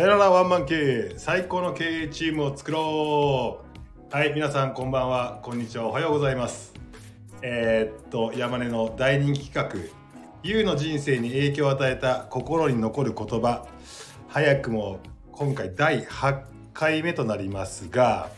[0.00, 3.60] さよならワンマン経営最高の経営チームを作ろ
[4.10, 4.16] う。
[4.16, 5.40] はい皆さんこんばんは。
[5.42, 5.88] こんにちは。
[5.88, 6.72] おはようございます。
[7.42, 9.90] えー、っと山根の大人気企
[10.42, 10.42] 画。
[10.42, 13.66] YOU の人生に影響を与えた心に残る言葉。
[14.28, 15.00] 早くも
[15.32, 18.30] 今回第8回目となりますが、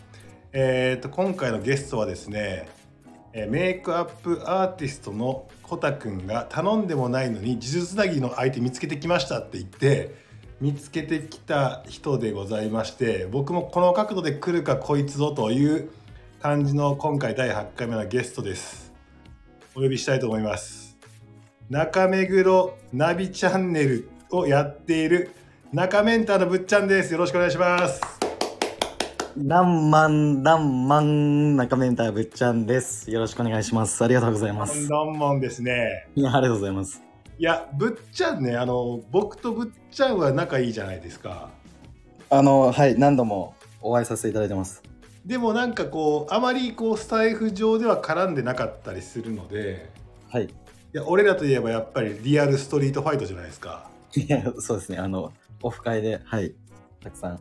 [0.50, 2.68] えー、と今回のゲストはですね
[3.32, 10.21] メイクアップアーティストのコタくんが頼んでもないのに呪術つなぎの相手見つけてきましたって言って
[10.62, 15.90] 見つけてきた人でございまして僕もこの角度で来るかこいつぞという
[16.40, 18.92] 感じの今回第8回目のゲストです
[19.74, 20.96] お呼びしたいと思います
[21.68, 25.32] 中目黒ナビチャンネルをやっている
[25.72, 28.00] 中メンターのぶっちゃんですよろしくお願いします
[29.36, 33.10] 何万何万中メンターぶっちゃんです。
[33.10, 34.04] よろしくお願いします。
[34.04, 34.86] ありがとうございます。
[34.86, 37.11] どんもんですねいや、ありがとうございます。
[37.38, 41.50] いやぶっちゃんねあの僕とぶっちゃんは仲いいじゃないですか
[42.30, 44.82] あの、はい、何度もお会いさせていただいてます。
[45.26, 49.90] でもなんかこうあまりこうスタイフ上では絡んでなかったりするので
[50.30, 50.44] はい。
[50.46, 50.48] い
[50.92, 54.98] や俺らといえばやっぱりリアルストリートファイトじゃないですかいや、 そうですね。
[54.98, 56.54] あの、オフ会で、はい、
[57.02, 57.40] たくさん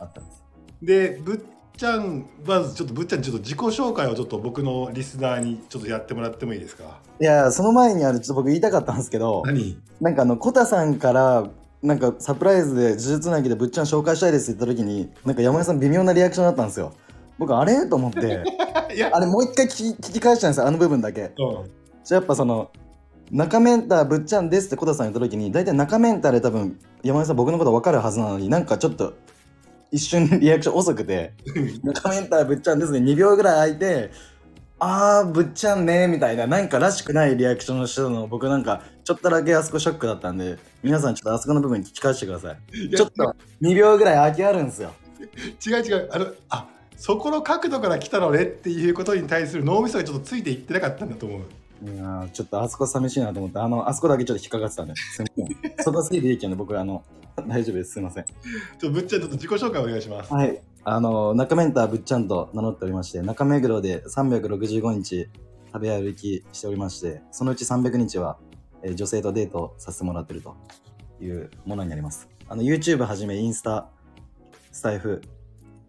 [0.00, 0.42] あったんです。
[0.82, 1.40] でぶっ
[1.76, 6.98] ちゃんまずちょっとぶっちゃんちょっと自己紹介をちょっと僕のリスナーにちょっとやってもらってもいいですか？
[7.20, 9.78] いや、その前にあの、ちょっと僕言いたかったんですけど、 何？
[10.00, 11.48] なんかあの、コタさんから、
[11.82, 16.92] なんかサプライズで呪術つなぎでぶっちゃん紹介したいですって言った時に、なんか山根さん微妙なリアクションだったんですよ。
[17.38, 17.86] 僕、あれ？
[17.86, 18.44] と思って、
[18.94, 19.10] いや。
[19.12, 21.22] あれもう一回聞き聞き返したんですよ、あの部分だけ。
[21.22, 21.30] うん。
[22.04, 22.70] じゃあやっぱその
[23.30, 29.14] 中メンターぶっちゃんですってコタさん言った時に大体中メンターで多分山根さん僕のこと分かるはずなのになんかちょっと
[29.92, 31.34] 一瞬リアクション遅くて
[31.84, 34.10] 中メンターぶっちゃんですね2秒ぐらい空いて
[34.78, 42.88] あーぶっちゃんねみたいななんからしくないリアクションをしてたの僕なんかちょっとだけあそこショックだったんで皆さんちょっとあそこの部分聞き返してください。
[42.90, 44.92] ちょっと2秒ぐらい空きあるんですよ。
[45.64, 51.40] 違う違うあのあそこの角度から来たのねっていうことに対する脳みそがちょっとついていってなかったんだと思う。
[51.84, 54.94] いやーちょっとあそこ寂しいなと思ってあのあそこだけちょっと引っかかってたんで
[55.80, 57.04] そこ好きでいいけど僕あの
[57.46, 60.62] 大丈夫ですすいませんちょっとぶっちゃんちょっと自己紹介お願いしますはい。
[60.84, 65.28] あの、中メンターぶっちゃんと名乗っておりまして、中目黒で365日
[65.72, 68.38] 食べ歩きしておりまして、そのうち300日は、
[68.82, 70.56] えー女性とデートさせてもらってると
[71.20, 72.28] いうものになります。
[72.48, 73.90] あの、YouTube はじめインスタ、
[74.72, 75.22] スタイフ、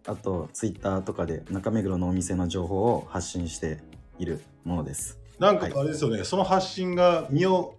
[0.06, 3.80] あと Twitter とかで中目黒のお店の情報を発信して
[4.20, 5.18] いるものです。
[5.40, 7.76] なんかあれですよね、その発信が身を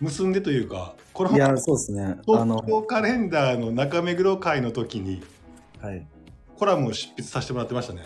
[0.00, 2.16] 結んでというかこのいや、そうですね。
[2.28, 5.22] あの東、京カレンダーの中目黒会の時に
[5.80, 6.06] はい。
[6.56, 8.02] コラムを執筆させてもらってましたね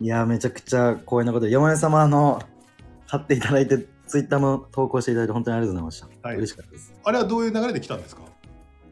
[0.00, 2.40] いや、めちゃくちゃ光栄なことで、山根様、あの、
[3.08, 6.28] 買っていただいて、Twitter も投稿していただいて、本当にありがとうございました。
[6.28, 6.94] はい嬉しかったです。
[7.04, 8.22] あれはどういう流れで来たんですか？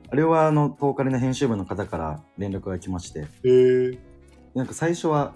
[0.09, 3.99] あれはあの東カレの編集部の方から連絡が来ましてへえ
[4.55, 5.35] なんか最初は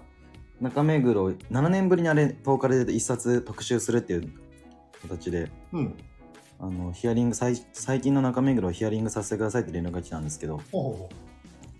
[0.61, 4.31] 中目黒7年ぶりにあれ東カレで一冊特集するっていう
[5.01, 5.97] 形でうん
[6.63, 11.09] あのヒアリング最最近の中目黒をヒアリングさせてくださいって連絡が来たんですけどこ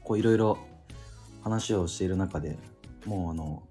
[0.10, 0.58] ういろいろ
[1.44, 2.58] 話をしている中で
[3.06, 3.64] もうあの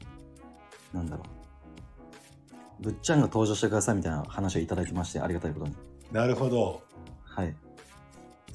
[0.94, 2.82] なんだろう。
[2.82, 5.74] ぶっちゃんが登場してくださいみたいな話をいただきましてありがたいことに。
[6.12, 6.82] うなるほど。
[7.24, 7.54] はい。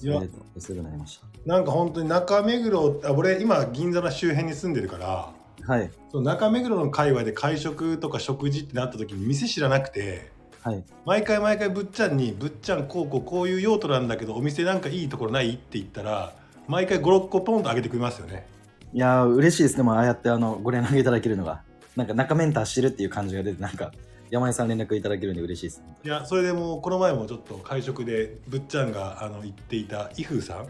[0.01, 5.33] いやそれですぐなりましなんか本当に中目黒あ俺今銀座の周辺に住んでるから
[5.65, 5.91] たはい。
[6.09, 10.31] その中目黒の界隈で会食とか食事ってなった時に店知らなくて
[10.65, 16.33] はい毎回毎回ぶっちゃんに「ぶっちゃんこうこうこういう用途なんだけどお店なんかいいところない?」って言ったら
[16.67, 18.47] 毎回56個ポンと上げてくれますよね
[18.91, 21.61] いやー嬉しいですね、もうああやってあのご連絡いただけるのが。
[21.95, 23.91] なんか中メンターしてるっていう感じが出て、なんか
[24.29, 25.83] 山根さん連絡いただけるんで嬉しいです。
[26.03, 30.67] いやそれでもうこの前もちょっと会食でぶっちゃんがあの言っていたイフーさん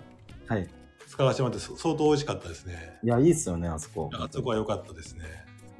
[0.47, 0.67] はい。
[1.07, 4.09] 使わせてもらってそ相当美味しかったですねいや、いいっすよね、あそこ。
[4.13, 5.23] あそこは良かったですね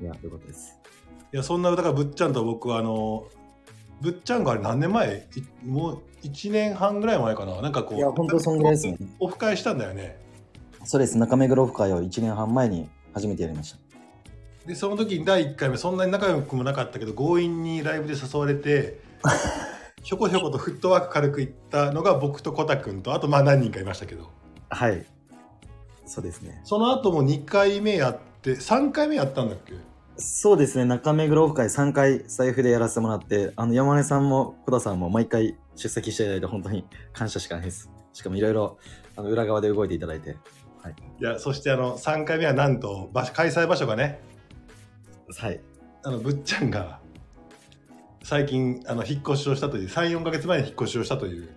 [0.02, 0.80] いや、よかったです。
[1.34, 3.28] いやそんなだからぶっちゃんと僕はあの
[4.02, 5.28] ぶっちゃんがあれ何年前？
[5.36, 7.62] いもう1年半ぐらい前かな？
[7.62, 8.98] なんかこういや、本当そんぐらいですね。
[9.20, 10.18] オフ会したんだよね
[10.84, 13.80] そうです、中目黒オフ会を1年半前に初めてやりました。
[14.68, 19.00] でその時に第1回目そんなに仲良くもなかったけど強引にライブで誘われて
[20.02, 24.32] ひょこひょことフットワーク軽く行ったのが僕とコタ君とあとまあ何人かいましたけど
[24.70, 25.06] はい。
[26.08, 26.62] そうですね。
[26.64, 29.74] その後も2回目やって3回目やったんだっけ？
[30.18, 37.90] そうですね、中目黒オフ会3回財布でやらせてもらって、あの山根さんも小田さんも毎回出席していただいて、本当に感謝しかないです。
[38.14, 38.78] しかもいろいろ
[39.18, 40.38] あの裏側で動いていただいて。
[41.20, 44.20] いやそしてあの3回目はなんと場所開催場所がね
[45.36, 45.60] はい。
[46.04, 47.00] あのぶっちゃんが
[48.24, 51.50] 最近あの引っ越しをしたという34か月前に引っ越しをしたという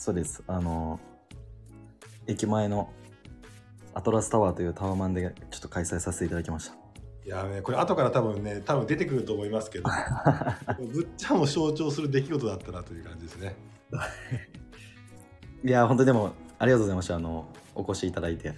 [0.00, 0.42] そうです。
[0.46, 0.98] あの、
[2.26, 2.90] 駅前の
[3.92, 6.79] アトラスタワーというタワマンでちょっと開催させていただきました。
[7.24, 9.90] いやねこれ後から多分ね多分出てくると思いますけど
[10.92, 13.56] ぶっちゃんを象徴する出来事だったなという感じですね
[15.64, 17.16] いや、本当にでも、ありがとうございました。
[17.16, 18.54] あの、お越しいただいて。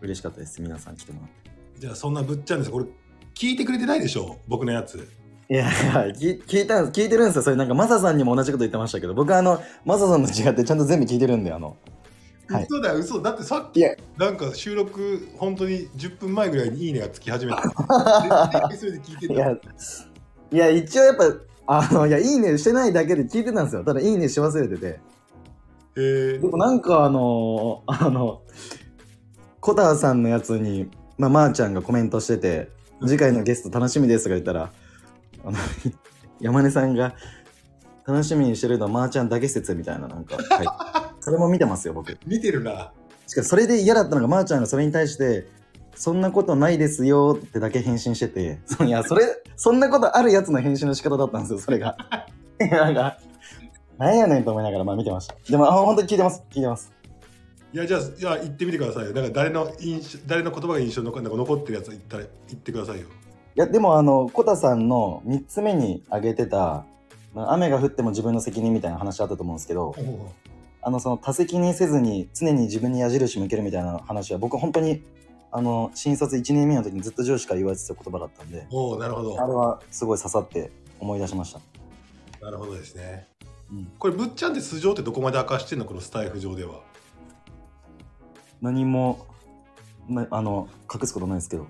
[0.00, 0.62] 嬉しかったです。
[0.62, 1.80] 皆さん来てもらって。
[1.80, 2.86] じゃあそんなぶっちゃんですこれ
[3.34, 5.08] 聞いてくれてないでしょ僕のやつ
[5.48, 5.68] いや
[6.18, 7.42] 聞聞いたん聞いてるんですよ。
[7.42, 11.76] それなんか、マサさんにも同じこと言ってましたけど、僕はあの、マサさんの違ってちゃんと全部聞いてるんで、あの、
[12.48, 12.62] はい。
[12.64, 13.20] 嘘だよ嘘。
[13.20, 13.82] だってさっき
[14.16, 17.62] なんか収録本当に10分前ぐらいにいいねがつき始めた。
[17.62, 19.50] いてた。
[20.50, 21.24] いや、一応やっぱ、
[21.66, 23.84] あの、いや、いいねしてないだけで聞いてたんですよ。
[23.84, 25.00] ただ、いいねし忘れてて。
[25.96, 26.40] えー。
[26.40, 28.42] でもなんかあのあの、
[29.60, 32.70] コタさんのやつに、まあ、まー、ちゃんがコメントしてて、
[33.02, 34.72] 次回のゲスト楽しみですとか言ったら、
[35.44, 35.58] あの、
[36.40, 37.14] 山根さんが、
[38.08, 40.66] 楽しみにしてるのはまーちゃんだけ説みたいな、なんか、はい。
[41.20, 42.16] それも見てますよ、僕。
[42.26, 42.90] 見てるな
[43.26, 45.46] しかもそれで嫌だったのが、まーちゃんがそれに対して、
[45.94, 49.24] そんなことないですよってだけ返信してて、そいや、それ、
[49.56, 51.98] そんなことあるやつの返信の仕方だったんですよ、それが。
[52.58, 53.18] なんか、
[53.98, 55.36] なんやねんと思いながら、まあ見てました。
[55.50, 56.90] でも、あ、本当に聞いてます、聞いてます。
[57.74, 63.08] いやじゃあいや言ってみてくださいよなんか誰の印象誰の言葉が印象に残なんか残ってるやつ言ったら言ってくださいよ
[63.58, 66.86] いや、でも、あの、コタさんの3つ目に挙げてた、
[67.46, 69.94] 雨が降っても自分の責任みたいな話あったと思うんですけど、
[70.82, 75.02] あの、その多責任せずに常に自分に矢印向けるみたいな話は、僕本当に、
[75.50, 80.70] あの、新卒1年目の時にずっと上司から言われてた言葉だったんで、おおなるほどあれはすごい刺さって
[81.00, 81.60] 思い出しました。
[82.44, 83.26] なるほどですね
[83.70, 83.92] うん。
[83.98, 85.84] これぶっちゃんって素性ってどこまで明かしてんの？
[85.84, 86.80] このスタイフ上では
[88.60, 89.26] 何も、
[90.08, 91.66] なあの、隠すことないですけど。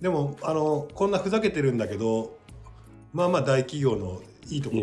[0.00, 2.36] でもあのこんなふざけてるんだけど
[3.14, 4.76] まあまあ大企業のいいとこ。
[4.76, 4.82] ろ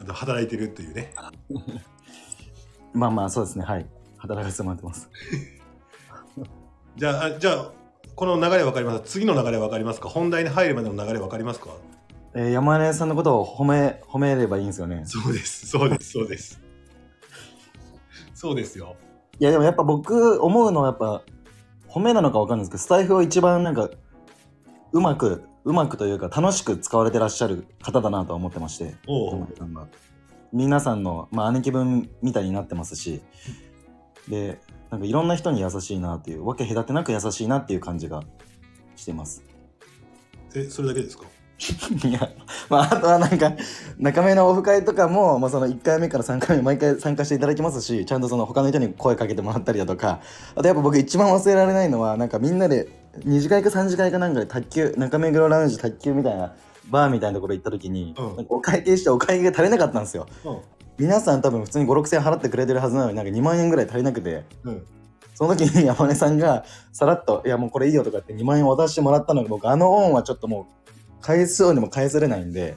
[0.00, 1.14] あと働いてるっていうね。
[2.92, 3.64] まあまあ、そうですね。
[3.64, 3.86] はい。
[4.18, 5.08] 働かせてもらってます。
[6.96, 7.72] じゃああじゃあ
[8.14, 9.02] この流れ分かります。
[9.04, 10.08] 次の流れ分かりますか？
[10.08, 11.70] 本題に入るまでの流れ分かりますか？
[12.34, 15.02] えー山根さんのことを褒め、褒めればいいんですよね。
[15.06, 15.66] そうです。
[15.66, 16.10] そうです。
[16.12, 16.60] そうです。
[18.34, 18.96] そうですよ。
[19.38, 21.22] いやでもやっぱ僕思うのはやっぱ
[21.88, 23.88] 褒めなのかわかんないですけどスタイフを一番なんか
[24.92, 28.94] うまくうまくというか楽しく使われてらっしゃる方だなとは思ってまして
[30.52, 33.22] 皆さんの、まあ、姉貴分みたいになってますし
[34.28, 34.58] で
[34.90, 38.22] なんかいろんな人に優しいなっていうわけ隔てなく優しいなっていう感じが
[38.96, 39.42] してます。
[40.54, 41.24] えそれだけですか？
[42.06, 42.28] いや、
[42.68, 43.52] まあ、あとはなんか、
[43.98, 50.20] 中目のオフ会とかも、まあ、その1回目から3回目毎回参加していただきますし、ちゃんとその他の人に声かけてもらったりだとか、
[50.56, 56.54] あとやっぱ僕一番忘れられないのは、なんかみんなで、2次会か3次会かなんかで卓球、中目黒ラウンジ卓球みたいな、
[56.90, 58.46] バーみたいなところ行った時に、うん。
[58.48, 60.26] お会計してお会計が足りなかったんですよ。
[60.44, 60.58] うん。
[60.98, 64.86] 皆さん多分普通に5、6千円払ってくれてるはずなのになんか2万円ぐらい足りなくて、うん。
[65.34, 72.76] その時に山根さんがさらっと、いやもうこれいいよとかって2万円渡してもらったのが僕あの恩はちょっともう返すようにも返せれないんで、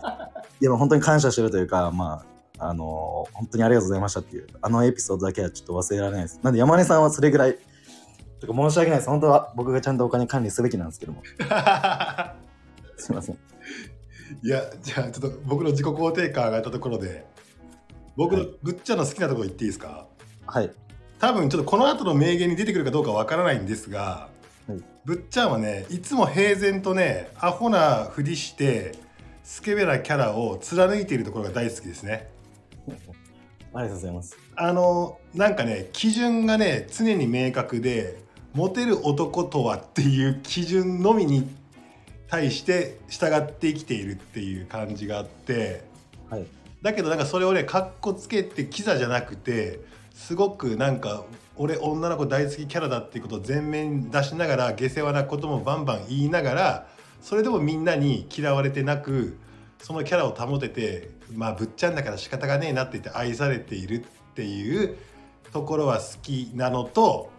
[0.60, 2.24] いやもう本当に感謝してるというか、ま
[2.58, 6.40] あ、あのー本当にありがとうございましたっていう、あのエピソードだけはちょっと忘れられないです。
[6.42, 7.58] なんで山根さんはそれぐらい、
[8.40, 9.10] とか申し訳ないです。
[9.10, 11.22] 本当は僕がちゃんとお金管理すべきなんですけども。
[12.98, 13.38] すいません。
[14.42, 17.24] いやじゃあちょっと僕の自己肯定感上がったところで
[18.16, 20.06] 僕のぶっちゃんの好きなところ言っていいですか？
[20.46, 20.70] はい。
[21.18, 24.28] 多分ちょっとこの後の名言に出てくるかどうかわからないんですが、
[24.68, 28.96] はいぶっちゃんはねいつも平然とねアホなふりして
[29.44, 32.28] スケベなキャラを貫いているところが大好きですね
[33.72, 34.36] ありがとうございます。
[34.56, 38.25] あのなんかね基準がね常に明確で
[38.56, 41.46] モテる男とはっていう基準のみに
[42.28, 45.84] 対して従って生きているっていう感じがあって
[46.30, 46.46] はい。
[46.80, 49.80] だけどなんかそれをねかっこつけてキザじゃなくて
[50.14, 51.24] すごくなんか
[51.56, 56.86] 俺女の子大好きキャラだっていうことを前面に出しながら下世話なこともバンバン言いながら
[57.20, 59.36] それでもみんなに嫌われてなく
[59.82, 64.96] そのキャラを保ててまあぶっちゃんだから仕方がねえなって言って愛されているっていう
[65.52, 67.35] ところは好きなのと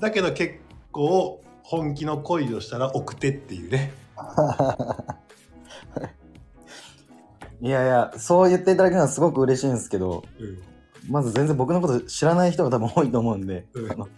[0.00, 0.56] だけど結
[0.92, 3.92] 構本気の恋をしたら奥手っていうね。
[7.60, 10.62] いやいや、そう言っていただけるのはすごく嬉しいんですけど、うん。
[11.10, 13.92] まず全然僕のこと知らない人が多分多いと思うんで、うん。
[13.92, 14.08] あの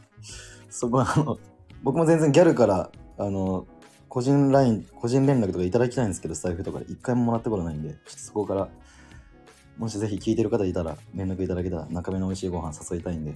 [0.69, 1.39] そこはあの
[1.83, 3.67] 僕も全然ギャルからあの
[4.09, 6.87] 個人 LINE 個人連絡とかいただきたいんですけどスタイフとかで。
[6.89, 8.69] 一回ももらってことないんでちょっとそこから
[9.79, 13.35] もしぜひ聞いてる方いたら連絡いただけたら中身の美味しいご飯誘いたいんで。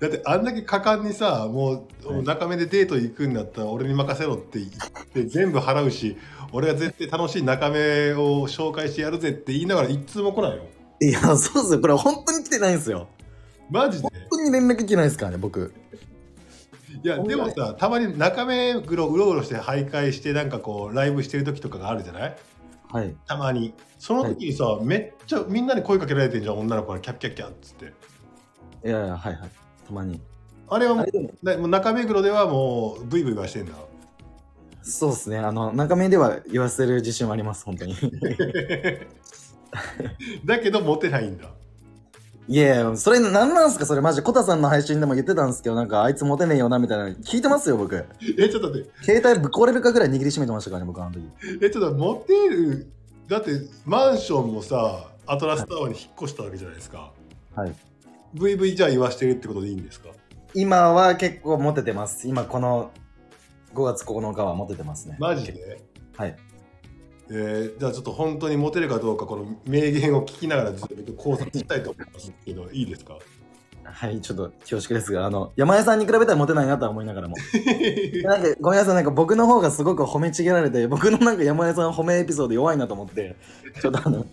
[0.00, 2.22] だってあんだけ果敢にさもう、はい。
[2.22, 4.70] 中目でデート行くんだったら俺に任せろって言っ
[5.12, 6.16] て全部払うし
[6.52, 10.64] 俺は絶対楽しい中目を紹介してやるぜって言いながら一通も来ないよ
[11.00, 11.80] いやそうですよ。
[11.80, 13.08] これ本当に来てないんですよ。
[13.68, 14.08] マジで？
[14.08, 15.74] 本当に連絡来ないですからね、僕。
[17.02, 22.36] いやでもさたまに中目黒うろうろして徘徊してなんかこうライブしてる時とかがあるじゃない？
[22.94, 23.14] はい。
[23.26, 27.86] たまにその時にさ、めっちゃみんなに声かけられてんじゃん女の子からキャッキャッキャッつって
[28.88, 29.50] いやいや、はいはい。
[29.84, 30.20] たまに。
[30.68, 33.72] あれはもうも中目黒ではもうブイブイはしてんだ
[34.82, 35.38] そうですね。
[35.38, 37.96] あの、中身では言わせる自信はあります、本当に。
[40.44, 41.50] だけどモテないんだ
[42.46, 43.86] いやそれなんなんすか？
[43.86, 47.08] それマジ、コタさんの配信でも言ってたんですけど、なんかあいつモテねえよなみたいな。
[47.08, 47.96] 聞いてますよ、僕。
[48.38, 51.22] えちょっと待って携帯ぶっ壊れるかぐらい握りしめてましたからね、僕あの時。
[51.62, 52.86] えちょっとモテる
[53.28, 53.52] だって
[53.86, 57.12] マンションもさアトラスタワーに引っ越したわけじゃないですか、
[57.54, 57.74] はい。
[58.34, 60.10] VV じゃあ言わしてるってことでいいんですか？
[60.54, 62.28] 今は結構モテてます。
[62.28, 62.90] 今この
[63.74, 65.16] 5月9日はモテてますね。
[65.18, 65.80] マジで？
[66.14, 66.36] はい。
[67.30, 73.18] えーじゃあちょっと本当にモテるかどうかこの名言を聞きながらずっと考察したいと思いますけどいいですか？
[73.86, 77.36] はい、ちょっと恐縮ですが、あの、山根さんに比べたらモテないなとは思いながらも。
[78.22, 83.36] なんか、ごめんなさい、なんか僕の方がすごく褒めちぎられて、僕のなんか山根さん褒めエピソード弱いなと思って、
[83.82, 84.24] ちょっとあの、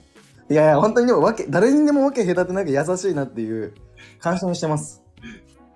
[0.50, 3.74] いやいや、本当にでもわけ、誰にでもわけ隔てなく優しいなっていう、
[4.20, 5.04] 感心してます。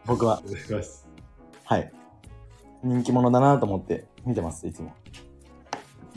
[0.05, 0.41] 僕は。
[1.65, 1.91] はい。
[2.81, 4.93] 人気者だなと思って見てます、いつも。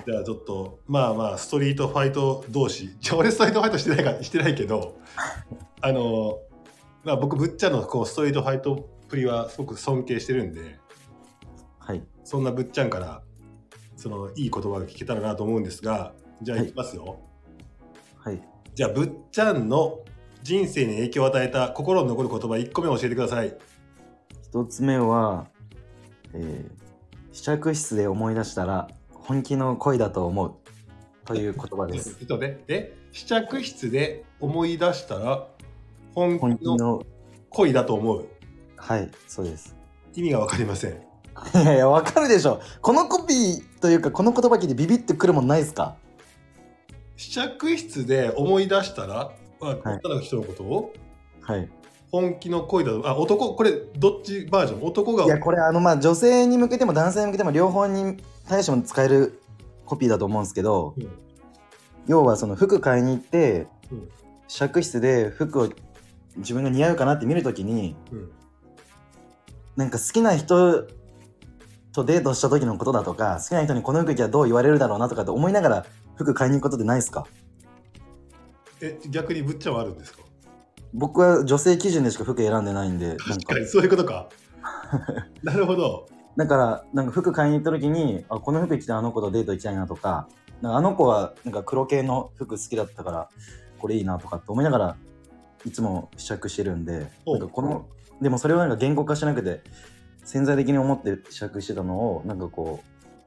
[0.06, 4.98] じゃあちょっとまあまあストリートファイト同士 じゃあ俺ストリートファイトしてないかしてないけど
[5.80, 6.38] あの
[7.04, 10.78] まあ僕ぶっちゃんのこうストリートファイトっぷりはすごく尊敬してるんで
[11.78, 12.02] はい。
[12.24, 13.22] そんなぶっちゃんから
[13.96, 16.12] そのいい言葉が聞けたらなと思うんですが
[16.42, 17.18] じゃあいきますよ、
[18.16, 18.42] はい。
[18.74, 20.00] じゃあぶっちゃんの
[20.42, 23.56] 人生に影響を与えた心に残る言葉1個目教えてください
[24.42, 25.48] 一つ目は、
[26.32, 28.88] えー、試着室で思い出したら、
[29.28, 30.54] 本気の恋だと思う。
[31.26, 32.16] という言葉です。
[32.18, 35.46] えっとねえ試着室で思い出したら
[36.14, 37.02] 本本気の
[37.50, 38.26] 恋だと思う
[38.78, 39.76] はい、そうです。
[40.14, 40.96] 意味が分かりませんい
[41.54, 42.62] やいや、わかるでしょ。
[42.80, 45.96] このコピーというか、この言葉聞いてビビってくるもんないですか？
[47.16, 50.94] 試着室で思い出したら、まあ、はい女の人のことを
[51.42, 51.68] はい。
[52.10, 54.84] 本気の恋だとあ男これどっちバージョン？
[54.84, 58.16] 男がいや、これ、あの、まあ、女性に向けても男性に向けても両方に
[58.48, 59.40] 対しても使える
[59.86, 61.08] コピーだと思うんですけど、うん
[62.06, 64.08] 要はその服買いに行って、うん
[64.50, 65.68] 試着室で服を
[66.38, 68.30] 自分が似合うかなって見るときに、うん
[69.76, 70.84] なんか好きな人
[71.92, 75.86] とデートした時のことだとか好きな人にこの服着はどう言われるだろうなとかって思いながら
[76.16, 77.26] 服買いに行くことってないですか？
[78.80, 80.20] え逆にぶっちゃんはあるんですか？
[80.94, 84.30] 僕は女性基準でしか服選んでないんで確かにそういうことか。
[85.44, 90.28] なるほどだからなんか服買いに行った時にあこの服着てあの子とデート行きたいなとか
[90.62, 93.28] なんかあの子はなんか黒系の服好きだったから
[93.78, 94.96] これいいなとかって思いながら
[95.64, 97.86] いつも試着してるんでおなんかこの
[98.22, 99.62] でもそれをなんか言語化しなくて
[100.24, 102.84] 潜在的に思って試着してたのをなんかこ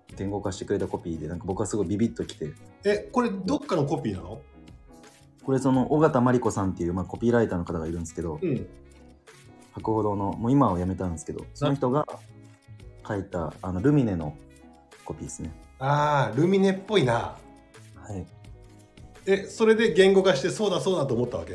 [0.09, 2.53] う言語化してくれたコピーでなんか僕はすごいビビッときて。
[2.85, 4.41] えこれどっかのコピーなの？
[5.43, 8.67] これその尾形真理子さんっていう、まあ、コピーライターの方がいるんですけどうん。
[9.73, 12.05] 博報堂のもう今は辞めたんですけどその人が
[13.07, 14.35] 書いたあのルミネの
[15.05, 15.51] コピーですね。
[15.79, 17.13] あールミネっぽいな。
[17.95, 18.25] はい。
[19.25, 21.53] えそれで言語化してそうだそうだと思ったわけ、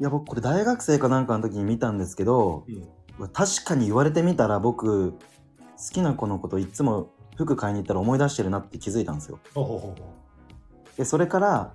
[0.00, 2.64] いや僕これ大学生かなんかの時に見たんですけど
[3.18, 5.16] うん、確かに言われてみたら僕好
[5.92, 9.38] きな子のこといつも服買いに行ったら思い出してるなって気づいたんですよ。
[9.54, 10.14] ほうほうほうほ
[10.96, 11.72] でそれから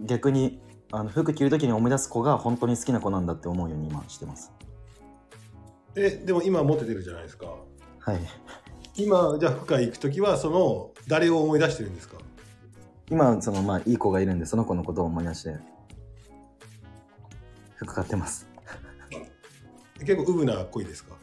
[0.00, 4.52] 逆にあの服着る時に思い出す子が本当に好きな子なんだって思うように今してます。
[5.94, 7.46] うえでも今モテてるじゃないですか
[8.04, 8.20] はい。
[8.96, 12.16] 今じゃあ服買い行く時はその誰を思い出してるんですか？
[13.10, 15.56] 今そのまあいい子がいるんでその子のことを思い出して
[17.76, 18.46] 服買ってます。
[20.00, 21.14] 結構ウブな恋ですか？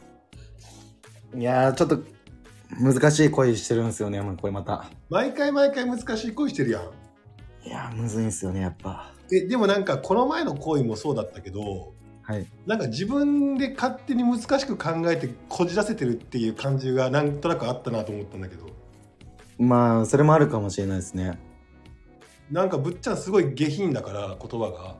[1.36, 1.98] いやーちょっと
[2.80, 4.86] 難しい恋してるんですよねこれまた。
[5.08, 7.68] 毎回毎回難しい恋してるやん。
[7.68, 9.12] いやーむずいんすよねやっぱ。
[9.32, 11.94] えでもなんかこの前の恋もそうだったけど
[12.30, 12.46] はい。
[12.64, 18.66] なんか自分で勝手に難しく考えてこじらせてるっていう感じがなんとなくあったなと思ったんだけど。
[19.58, 21.38] まあそれもあるかもしれないですね。
[22.50, 24.96] なんかぶっちゃんすごい下品だから言葉が。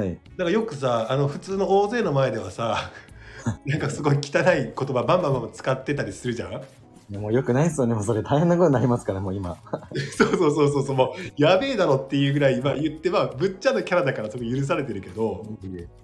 [0.00, 0.14] はい。
[0.14, 2.90] だからよくさあの普通の大勢の前ではさ
[3.64, 6.62] なんかすごい汚い言葉バンバンバンバン使ってたりするじゃん？
[7.10, 7.94] もうよくないっすよね。
[7.94, 9.56] もうそれ大変なことになりますからもう今。
[10.16, 10.96] そうそうそうそうそう。
[10.96, 15.44] もうやべえだろっていうぐらい、まあ、言ってまあぶっちゃんのキャラだからそれ許されてるけど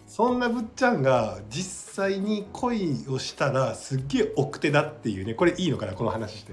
[0.07, 5.35] そんなぶっちゃんが実際に恋をしたらすっげえ奥手だっていうね。
[5.35, 6.53] これいいのかなこの話して。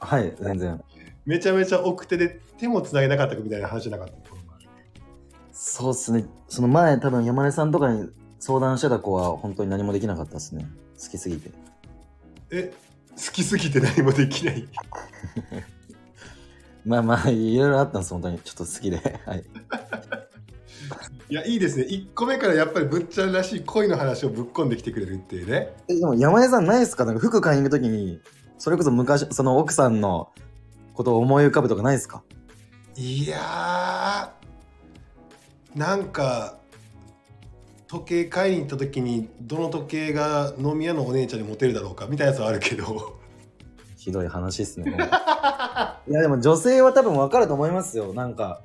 [0.00, 0.80] はい全然。
[1.26, 4.14] めちゃめちゃ奥手で手もつなげなかったみたいな話じゃなかった？
[5.52, 6.24] そうっすね。
[6.48, 10.68] その前多分山根さんとかに相談してた子は本当に何もできなかったですね。
[11.02, 11.50] 好きすぎて。
[12.50, 12.72] え
[13.26, 14.68] 好きすぎて何もできない
[16.86, 18.38] まあまあ、いろいろあったんです、本当に。
[18.38, 18.96] ちょっと好きで。
[19.26, 19.44] はい。
[21.30, 27.04] いやいいですね1個目からやっぱりぶっちゃんらしい恋の話をぶっ込んできてくれるっていうねえ、でも山根さんないですか？
[27.04, 28.20] なんか服買いに行くときに、
[28.56, 30.32] それこそ昔、その奥さんの
[30.94, 32.22] ことを思い浮かぶとかないですか？
[32.96, 36.57] いやーなんか
[37.88, 43.18] 時計買いに行った時にどの時計が飲み屋のお姉ちゃんにモテるだろうかみたいなやつはあるけど
[43.96, 44.92] ひどい話っすね。
[46.08, 48.14] いやでも女性は多分分かると思いますよ。
[48.14, 48.62] なんか、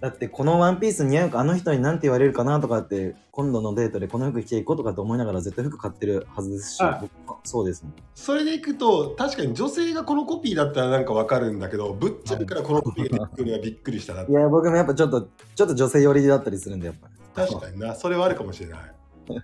[0.00, 7.10] だってこのワンピース似合うかあの人に何て言われるかなとかって今度のデートでこの服着ていこうとかって思いながら絶対服買ってるはずですし、はい
[7.44, 7.90] そうですね。
[8.14, 17.94] それでいくと確かに女性がこのコピーだったらなんかわかるんだけどぶっちゃけからこのコピーが出てくるのはびっくりしたないや僕もやっぱちょっとちょっと女性寄りだったりするんでやっぱ確かにな。
[17.94, 18.80] それはあるかもしれない、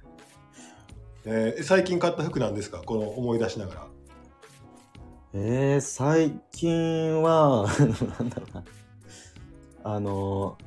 [1.24, 2.82] えー最近買った服なんですか？
[2.84, 3.86] この思い出しながら。
[5.32, 7.66] えー、最近は
[8.18, 8.64] なんだろうな。
[9.82, 10.58] あの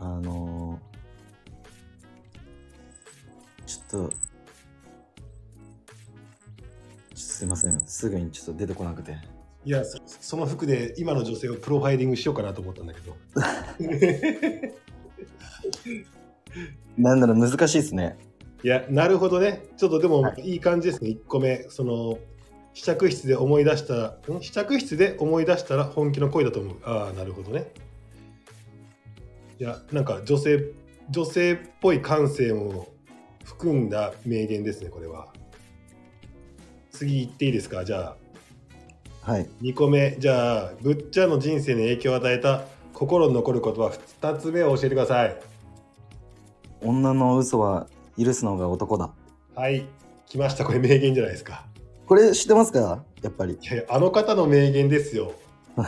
[0.00, 0.80] あの
[3.66, 4.12] ちょっと
[7.14, 7.80] すいません。
[7.86, 9.16] すぐにちょっと出てこなくて。
[9.66, 13.16] いやそその服で今の女性をプロファイリングしようかなと思ったんだけど
[16.98, 18.16] なんだろう難しいですね。
[18.62, 19.64] いやなるほどね。
[19.76, 20.54] ちょっとでもはい。
[20.56, 21.66] い感じですね、1個目。
[21.68, 22.18] その
[22.72, 24.40] 試着室で思い出したん？
[24.42, 26.76] 試着室で思い出したら本気の恋だと思う。
[26.84, 27.72] ああなるほどね。
[29.60, 30.70] いやなんか女性
[31.10, 32.88] 女性っぽい感性も
[33.44, 35.32] 含んだ名言ですねこれは。
[36.90, 37.84] 次行っていいですか？
[37.84, 38.16] じゃ
[39.24, 39.30] あ。
[39.30, 39.48] はい。
[39.62, 40.16] 2個目。
[40.18, 45.36] じゃあぶっちゃんの人生に影響を与えた心に残る言葉2つ目を教えてください。
[46.80, 47.88] 女の嘘は
[48.18, 49.10] 許すのが男だ。
[49.54, 49.84] はい。
[50.26, 50.64] 来ました。
[50.64, 51.66] これ名言じゃないですか。
[52.06, 53.02] これ知ってますか？
[53.22, 53.58] やっぱり。
[53.60, 55.32] いやいやあの方の名言ですよ。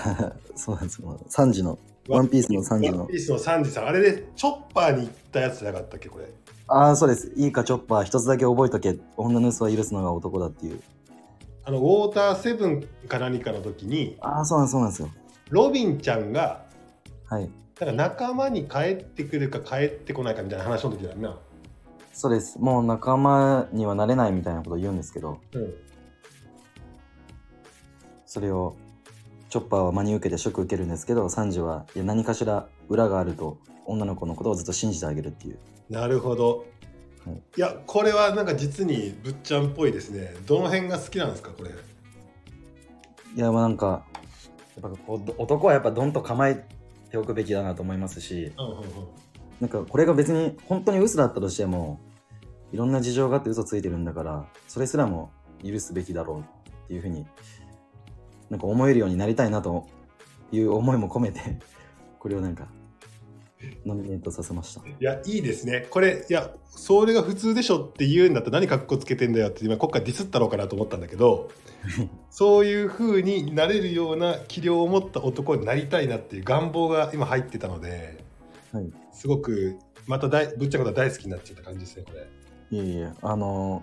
[0.57, 1.19] そうなんですよ。
[1.29, 1.79] 3時の
[2.09, 2.99] ワンピースの3時の。
[3.01, 3.87] ワンピースのサンジさん。
[3.87, 6.27] あれでチョッパーに行ったやつじゃなかったっけこれ。
[6.69, 7.33] ああそうです。
[7.37, 8.97] いいかチョッパー一つだけ覚えとけ。
[9.17, 10.81] 女の嘘は許すのが男だっていう。
[11.65, 15.11] あのウォーターセブンか何かの時にああそうなんそうなんですよ。
[15.51, 16.66] ロビンちゃんが
[17.29, 17.51] はい。
[17.81, 21.39] なんか仲間に帰ってくるか帰ってこないかみたいな話の時だよな、
[22.15, 22.59] そうです。
[22.59, 25.41] もう仲間にはなれないみたいなことを言うんですけど。
[25.53, 25.75] うん、
[28.25, 28.77] それを
[29.51, 35.59] チョッパーは真に受けてショック受けるんですけどサンジはいや何かしら裏があると女の子のことをずっと信じてあげるっていう。
[35.91, 36.65] なるほど、
[37.27, 37.37] はい。
[37.37, 40.35] いやこれはなんか実にぶっちゃんっぽいですね。
[40.47, 41.71] どの辺が好きなんですかこれ？
[41.71, 44.05] いやまあなんか
[44.83, 46.65] やっぱこう男はやっぱドンと構え
[47.17, 48.87] ておくべきだなと思いますしうんうんうん。
[49.61, 52.01] なんかこれが別に本当に嘘だったとしても
[52.73, 55.31] いろんな事情があって嘘ついてるんだからそれすらも
[55.65, 57.27] 許すべきだろうっていうふうに
[58.51, 59.87] なんか思えるようになりたいなと
[60.53, 61.59] いう思いも込めて
[62.19, 62.69] これをなんか
[63.85, 64.81] ノミネートさせました。
[64.87, 65.87] いやいいですね。
[65.91, 71.51] これいやそれが普通でしょって言うんだったら何かっこつけてんだよって今国家ディスったろうかなと思ったんだけど
[72.31, 78.25] そういう風になれるような器量を持った男になりたいなっていう願望が今入ってたので
[78.73, 78.91] はい。
[79.13, 82.27] すごくまた大ぶっちゃけこと大好きになっちゃった感じですねこれ。
[82.79, 83.83] いえいえあの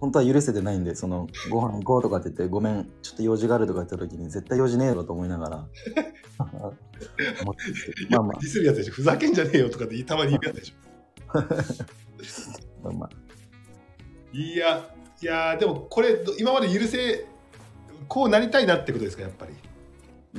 [0.00, 5.56] 本当は許せてないんでそのご飯行こうとかって言ってごめんちょっと用事があるとか言った時に絶対用事ねえだろと思いながら。
[8.10, 8.92] まあまディスるやつでしょ。
[8.92, 11.38] ふざけんじゃねえよとかってたまに言うやつでしょ。
[11.38, 11.46] あ
[12.84, 13.10] まあまあ。
[14.32, 14.90] いや
[15.22, 17.26] いやでもこれど今まで許せ
[18.08, 19.54] こうなりたいなってことですかやっぱり。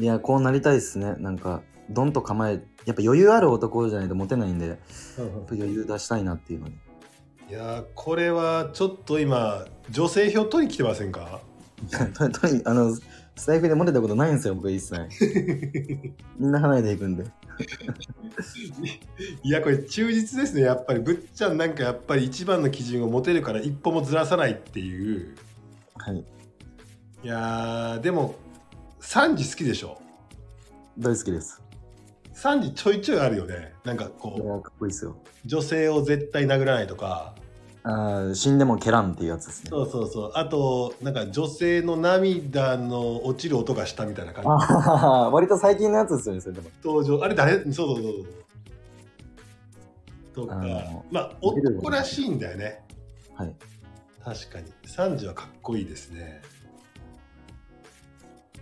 [0.02, 1.16] いや、こうなりたいですね。
[1.20, 4.78] なんか、ドンと構え、やっぱ余裕ある男じゃないとモテないんで、
[5.50, 6.76] 余裕出したいなっていうのに。
[7.50, 11.42] いやーこれはちょっと今女性票取りに来てませんか？
[12.18, 15.08] ととにあの、スタイフでモテたことないんですよ、僕一切。
[16.40, 17.26] みんな離れていくんで。
[19.44, 25.36] いやこれ忠実ですねやっぱりぶっちゃんなんかやっぱり一番の基準を持てるから一歩もずらさないっていう
[25.96, 26.18] はい。
[26.18, 26.24] い
[27.28, 28.36] やーでも
[29.00, 30.02] 3時好きでしょ？
[30.98, 31.62] 大好きです。
[32.36, 33.74] 3時ちょいちょいあるよね。
[33.86, 35.12] なんかこれこはかっこいいですよ。
[35.12, 37.34] う女性を絶対殴らないとか。
[37.84, 39.70] ああ、死んでも蹴らんっていうやつですね。
[39.70, 40.32] そうそうそう。
[40.36, 44.50] あとなんか女性の涙の落ちる音がしたみたいな感じ。
[44.50, 46.70] ああ、割と最近のやつですよね、それでも。
[46.84, 47.24] 登場。
[47.24, 47.64] あれ誰？
[47.64, 48.04] そうそうそう
[50.36, 50.46] そう。
[50.46, 50.56] とか
[51.12, 52.84] まあ男らしいんだよね。
[53.36, 53.56] はい。
[54.24, 54.74] 確かに。
[54.88, 56.42] 3時はかっこいいですね。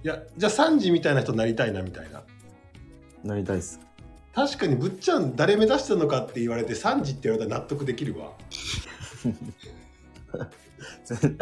[0.03, 2.23] いやじゃあ3時みたいな人になりたいなみたいな
[3.23, 3.79] なりたいです。
[4.33, 8.31] 確かにぶっちゃん誰目指してるのかって言われて3時って言われたら納得できるわ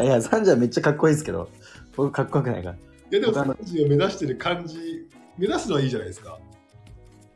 [0.04, 1.48] いや、サンジはめっちゃかっこいいですけど、
[1.96, 2.74] 僕かっこよくないから。
[2.74, 2.78] い
[3.10, 6.38] やでも僕あの3時を目指してる感じ目指すのはいいじゃないですか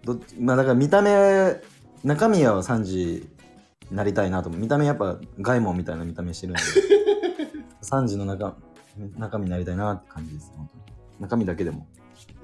[0.04, 1.60] どまあだから見た目、
[2.04, 3.28] 中身は3時
[3.90, 4.60] になりたいなと思う。
[4.60, 6.62] 見た目やっぱガイモンみたいな見た目してるんで、
[7.82, 8.56] 3時の中
[9.16, 10.82] 中身になりたいなって感じです、本当に。
[11.20, 11.86] 中身だけでも。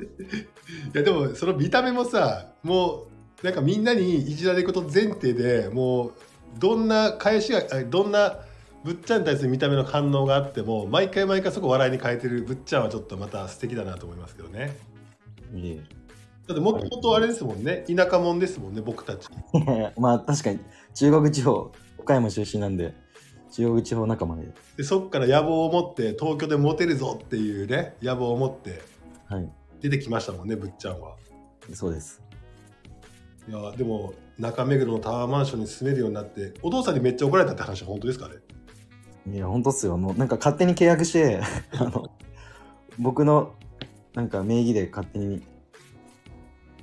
[0.02, 3.06] いやでもその見た目もさも
[3.42, 6.12] うなんかみんなにいじられること前提でもう
[6.58, 8.40] どんな返しがあどんな
[8.84, 14.76] ぶっちゃんに対する見た目の反応があっても毎回毎回そこ笑いに変えてるぶっちゃんはちょっとまた素敵だなと思いますけどね。
[15.54, 16.02] いえ。
[16.48, 17.84] だってもともとあれですもんね。
[17.86, 19.28] 田舎者ですもんね僕たち。
[19.96, 20.58] まあ確かに
[20.94, 22.94] 中国地方、岡山出身なんで、
[23.52, 24.48] 中国地方仲間で。
[24.76, 28.82] でそっから野望を持って東京でモテるぞっていうね野望を持って。
[29.26, 29.48] はい、
[29.82, 31.16] 出てきましたもんねぶっちゃんは
[31.74, 32.22] そうです。
[33.48, 38.36] いやでも中目黒のタワーマンションに住めるようになってお父さんにめっちゃ怒られたって話は本当ですかね
[39.30, 39.96] いや、本当っすよ。
[39.96, 41.40] もうなんか勝手に契約して、
[41.78, 42.10] あの、
[42.98, 43.54] 僕の
[44.14, 45.42] なんか名義で勝手に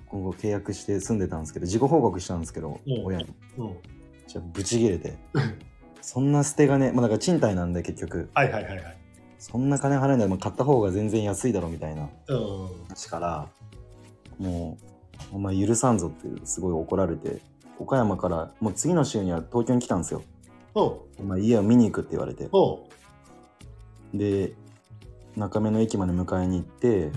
[0.08, 3.26] 今後契約して住んでたんですけど、自己報告したんですけど、うん親に。
[3.58, 3.78] うん
[4.28, 5.18] じゃブチ切れて。
[6.02, 8.99] そんな捨て金、まあだから賃貸なんで結局、はいはいはいはい
[9.40, 12.68] そんな金払えないでも買った方が全然安いだろみたいなうん。
[12.90, 13.48] 話から、
[14.38, 14.78] も
[15.32, 17.42] う、お前許さんぞってすごい怒られて、
[17.80, 20.24] 岡山からもう次の週には東京に来たんですよ。
[20.76, 22.50] おお前家を見に行くって言われて。
[22.52, 22.86] お
[24.14, 24.54] で
[25.36, 27.12] 中目の駅まで迎えに行って、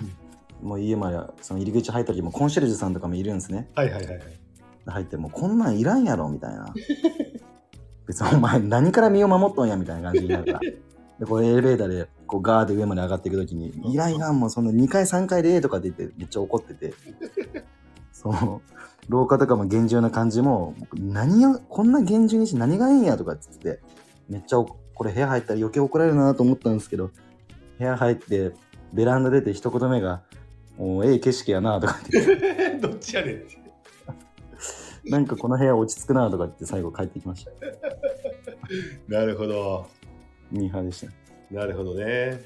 [0.62, 3.68] もう家までその入り口入った時もコンシェルジュさんとかもいるんですね。
[3.74, 4.26] はいはいはいはい。
[4.86, 6.72] 入ってもうこんなんいらんやろみたいな。
[8.06, 10.60] 別にお前何から身を守っとんやみたいな感じになるから
[11.22, 16.94] でこれエレベーターでこうガーって上まで上がっていく時に「いらんいらんもうそんな2階3階でええ」とかって言ってめっちゃ怒ってて。
[18.12, 18.60] その
[19.08, 23.80] 廊下とかも厳重な感じも僕何をこんな厳重にして何がいいんやとかっつって
[24.28, 27.10] めっちゃおこれ部屋入ったら余計怒られるなと思ったんですけど
[27.78, 28.52] 部屋入って
[28.92, 30.22] ベランダ出て一言目が
[30.78, 32.78] 「もうええ景色やな」とかって。
[32.78, 33.58] どっちやねんって。
[35.04, 37.50] なんかこの部屋落ち着くなとかって最後帰ってきました。
[39.08, 39.88] なるほど
[40.52, 41.54] ミーハーでした。
[41.54, 42.40] なるほどね。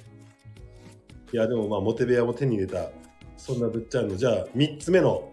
[1.32, 2.90] いやでもまあモテ部屋も手に入れた
[3.36, 5.32] そんなぶっちゃんのじゃあ3つ目の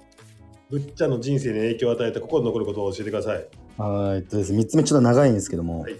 [0.70, 3.48] ぶっちゃんの人生に影響を与えた心に残ることを教えてください。
[3.78, 5.96] はいえっとです3つ目ちょっと長いんですけども、はい。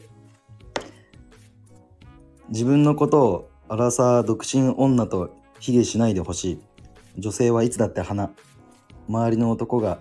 [2.50, 6.60] 自分のことをアラサー独身女と卑下しないでほしい。
[7.18, 8.32] 女性はいつだって花。
[9.08, 10.00] 周りの男が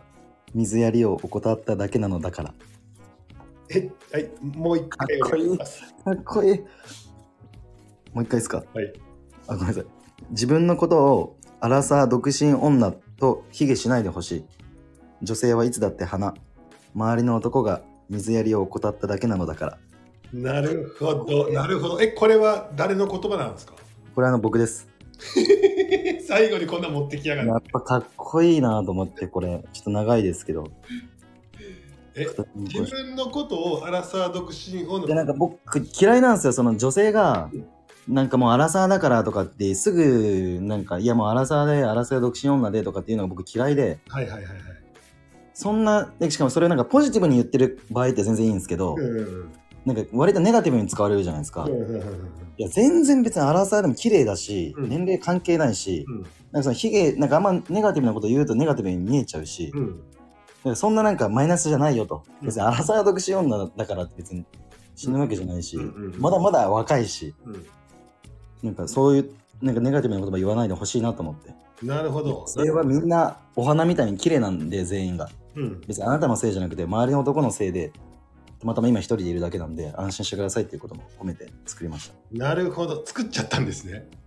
[0.54, 2.54] 水やりを怠っただけなのだから
[3.74, 5.58] えはいもう一回かっこいい。
[5.58, 5.64] か
[6.12, 6.58] っこいい。
[8.12, 8.62] もう一回ですか？
[8.74, 8.92] はい。
[9.48, 9.84] あごめんなさい。
[10.30, 14.44] 自分のことをアラサー独身女と卑下しないでほしい。
[15.22, 16.34] 女性はいつだって花。
[16.94, 19.78] 周りの男が水やりを怠っただけなのだから。
[20.32, 21.50] なるほど。
[21.52, 22.00] なるほど。
[22.00, 23.74] えこれは誰の言葉なんですか？
[24.14, 24.88] これあの僕です。
[26.26, 29.62] 最後にこんな持ってきやがやるっぱかっこいいなと思ってこれ。
[29.72, 30.64] ちょっと長いですけど
[32.14, 35.58] え自分のことをアラサー独身女でなんか僕
[36.00, 36.52] 嫌いなんですよ。
[36.52, 37.50] その女性が
[38.08, 43.98] なんかもうアラサーだからとかってすぐなんかいやもうアラサーでアラサー独身女でとかっていうのが僕嫌いで。
[44.08, 44.54] はいはいはいはい。
[45.54, 49.52] そんなでしかもそれをなんかポジティブに言ってる場合って全然いいんですけど、うん
[49.84, 51.66] なんか割とネガティブに使われるじゃないですか、
[52.56, 54.88] いや全然別にアラサーでも綺麗だし、うん。
[54.88, 56.22] 年齢関係ないし、うん。
[56.22, 60.00] なんかそのヒゲなんかあんまネガティブなこと言うとネガティブに見えちゃうし、うん
[60.74, 62.24] そんななんかマイナスじゃないよと。
[62.40, 64.44] うん別にアラサー独身女だからって別に
[64.94, 65.76] 死ぬわけじゃないし、
[66.18, 67.66] まだまだ若いし、うん
[68.62, 71.54] なんかそういうなんかネガティブな言葉言わないでほしいなと思って。
[71.84, 75.28] なるほどそれはみんなお花みたいに綺麗なんで全員が。
[75.54, 77.92] うん別にあなたのせいじゃなくて周りの男のせいで
[78.58, 84.21] たまたま今一人でいるだけなんで安心してくださいっていうことも込めて作りましなるほど作っちゃったんですねた。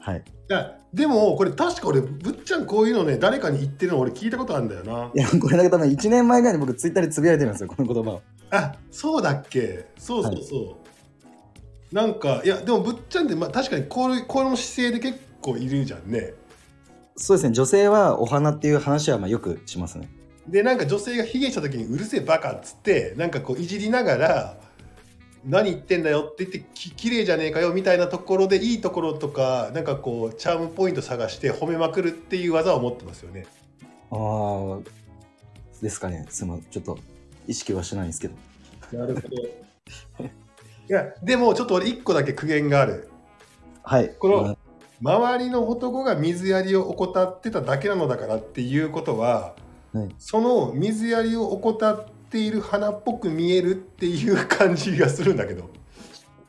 [0.00, 0.18] はい。
[0.18, 8.22] いやでもこれ確か俺ぶっちゃんこういうのね誰かに言ってるの俺聞いたことあるんだよないや、これだけ多分1年前ぐらいに僕ツイッターでつぶやいてるんですよ、この言葉を。
[8.50, 9.86] あそうだっけ？
[9.96, 10.76] そうそうそ
[11.92, 16.34] う、なんかいやでもぶっちゃんって、まあ、確かにこういうこの姿勢で結構いるじゃんね
[17.16, 20.10] そうですね、女性はお花っていう話はまあよくしますね。
[20.48, 24.56] でなんか女性が卑下した時に「うるせえバカ」っつってなんかこういじりながら
[25.44, 33.46] 「何言ってんだよ」って言ってき「綺麗じゃねえかよ」みたいなところでいいところとかなんかこうチャームポイント探して褒めまくるっていう技を持ってますよね。
[34.10, 34.78] ああ、
[35.80, 36.26] ですかね。
[36.28, 36.98] すまん、ちょっと
[37.46, 38.34] 意識はしてないんですけど。
[38.92, 39.28] なるほど。
[40.24, 43.08] いやでもちょっと俺一個だけ苦言がある。
[43.82, 44.10] はい。
[44.18, 44.56] この
[45.00, 49.54] 周りの男が水やりを怠ってただけなのだからっていうことは
[49.94, 55.70] はいその水やりを怠っている花っぽく見えるっていう感じがするんだけど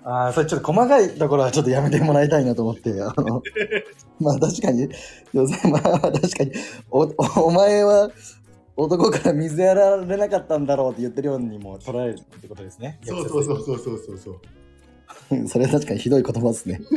[0.03, 3.43] ああ、それちょっと細かいところはちょっとやめてもらいたいなと思って、あの、
[4.19, 4.89] まあ確かに、
[5.33, 6.51] 女性、まあ確かに、
[6.89, 8.09] お、おお前は
[8.75, 12.99] 男から水やられなかったんだろうって言ってるようにも捉えるってことですね。
[13.03, 14.39] そうそうそうそうそうそうそう
[15.37, 15.47] う。
[15.47, 16.81] それ確かにひどい言葉ですね。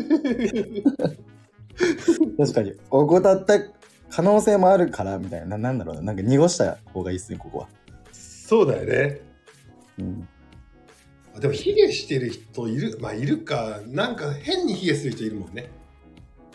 [2.39, 3.61] 確かに、怠った
[4.09, 7.69] 可能性もあるからみたいな、ななんだろうな、なんか濁した方がいいですね、ここは。
[8.47, 9.21] そうだよね。
[9.99, 10.29] うん。
[11.41, 12.99] でもヒゲしてる人いる？
[13.01, 13.81] まあいるか。
[13.87, 15.71] なんか変にヒゲする人いるもんね。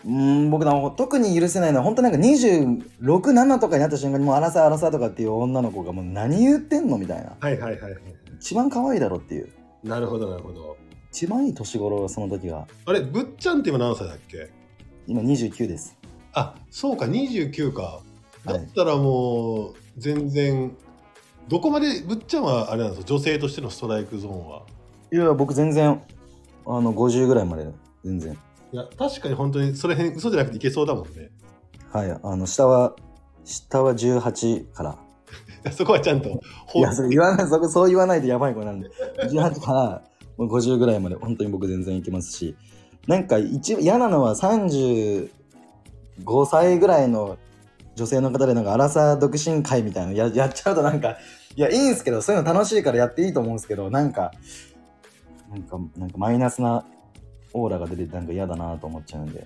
[0.05, 7.35] うーん僕の特に許せないのは本当なんか267とかになった瞬間にもう荒さ荒さとかっていう女の子がもう何言ってんのみたいな。
[7.39, 8.01] はいはいはいはい
[8.39, 9.49] 一番可愛いだろっていう。
[9.83, 10.77] なるほどなるほど。
[11.11, 12.67] 一番いい年頃その時が。
[12.85, 14.51] あれぶっちゃんって今何歳だっけ？
[15.07, 15.97] 今29です。
[16.33, 17.81] あそうか29か。
[17.81, 18.01] は
[18.45, 18.53] い。
[18.53, 20.77] だったらもう全然
[21.49, 23.07] どこまでぶっちゃんはあれなんですか？
[23.07, 24.61] 女性としてのストライクゾーンは。
[25.11, 26.01] いや僕全然
[26.65, 27.67] あの50ぐらいまで
[28.05, 28.37] 全然。
[28.71, 31.31] いや確かに本当にそれ辺嘘じゃなくていけそうだもんね。
[31.91, 32.95] はいあの下は
[33.45, 34.97] 下は18から。
[35.73, 38.89] そこはちゃんといほやそれ言わないそこそう言わないとやばい子なんで。
[39.23, 40.01] 18から
[40.37, 42.55] もう50ぐらいまで本当に僕全然いけますし。
[43.07, 45.29] なんか一嫌なのは35
[46.45, 47.37] 歳ぐらいの
[47.99, 51.17] 女性の方でなんかアラサー独身会みたいなのや やっちゃうとなんか
[51.55, 54.31] いやいいんすけどそういうの楽しいからやっていいと思うんですけどなんか
[55.49, 56.85] なんかなんかマイナスな
[57.53, 59.45] オーラが出てなんか嫌だなと思っちゃうんで。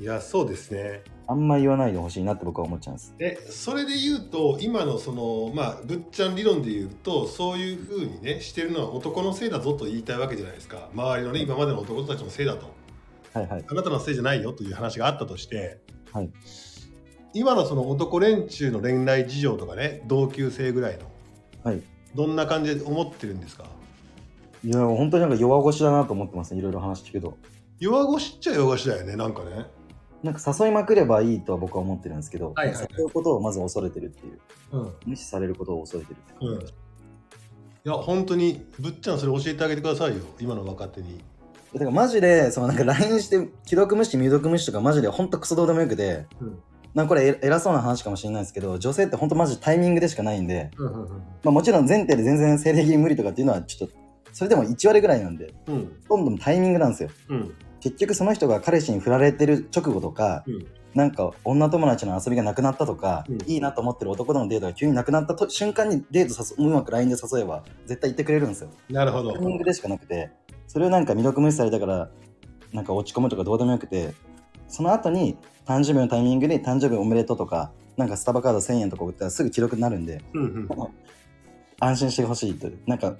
[0.00, 1.02] いやそうですね。
[1.26, 3.14] あんま言わないでほしいなって僕は思っちゃうんです。
[3.18, 10.88] でそれで言うと今のそのまあぶっちゃん理論で言うとそういうふうにねしてるのは男のせいだぞと言いたいわけじゃないですか。
[10.94, 12.70] 周りのね今までの男たちのせいだと。
[13.32, 13.64] はいはい。
[13.66, 15.80] あなたのせいじゃないよという話があったとして、
[16.12, 16.30] はい
[17.34, 21.04] 今のその男連中の恋愛事情とかね同級生ぐらいの。
[21.64, 21.82] はい。
[22.14, 23.64] どんな感じで思ってるんですか？
[24.64, 27.36] いや本当になんか弱腰だなと思ってますねいろいろ話聞くと。
[27.80, 29.66] 弱腰っちゃ弱腰だよねなんかね。
[30.22, 32.88] なんか誘いまくればいいとは僕は思ってるんですけど、はいはいはい。
[32.96, 34.38] 誘うことをまず恐れてるっていう、
[34.72, 34.92] うん。
[35.04, 36.74] 無視されることを恐れてるって感じです、
[37.84, 41.22] いや本当にぶっちゃんそれ教えてあげてくださいよ今の若手に。
[41.74, 46.58] だからマジで、そのなんか LINE して既読無視、未読無視とかマジでほんとクソどうでもよくて、うん
[46.94, 53.94] なんかこれえ偉そうな話かもしれないですけど、女性ってほんとマジタイミングでしかないんで、うんうんまあもちろん前提で全然性的無理とかっていうのはちょっと、
[54.32, 56.00] それでも1割ぐらいなんで、うん。
[56.08, 57.10] ほとんどタイミングなんですよ。
[57.28, 57.54] うん。
[57.80, 60.66] 結局その人が彼氏に振られてる直後とか、うん。
[60.94, 63.38] なんか女友達の遊びがなくなったとか、うん。
[63.46, 68.70] いいなと思ってる男とのデートが急になくなったと瞬間にデート誘ううまく LINE で誘えば絶対言ってくれるんですよ。
[68.88, 69.32] なるほど。
[69.32, 70.30] タイミングでしかなくて
[70.68, 72.08] それをなんか未読無視されたから
[72.72, 74.14] なんか落ち込むとかどうでもよくて
[74.68, 80.68] その後に誕生日のタイミングで誕生日おめでとうとかなんかスタバカード1000円とか売ったらすぐ記録になるんでうんうん。
[81.80, 83.16] 安心してほしいとなんか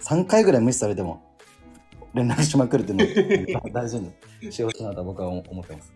[0.00, 1.22] 3回ぐらい無視されても
[2.14, 4.12] 連絡しまくるっていうのを 大事に
[4.50, 5.92] してほしいなと僕は思ってます。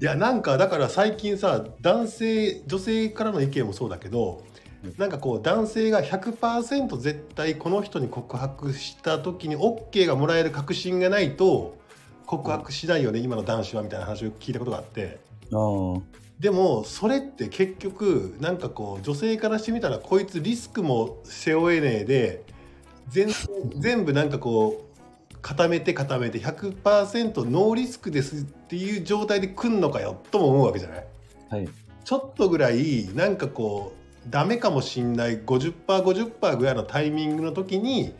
[0.00, 4.42] いやなんかだから最近さ男性女性からの意見もそうだけど
[4.84, 4.94] うん。
[4.96, 11.76] なんかこう男性が100%絶対この人に告白した時に OK がもらえる確信がないと
[12.28, 15.18] 告白しないよね、今の男子はみたいな話を聞いたことがあって。
[16.38, 22.44] でもそれって結局なんかこう女性からしてみたらこいつリスクも背負えねえで
[23.08, 23.26] 全
[23.80, 24.84] 全部なんかこ
[25.32, 31.04] う固めて固めて100%ノーリスクですっていう状態で来んのかよとも思うわけじゃない？
[31.50, 31.68] はい。
[32.04, 33.92] ちょっとぐらいなんかこ
[34.26, 38.12] うダメかもしんない 50%50% ぐらいのタイミングの時に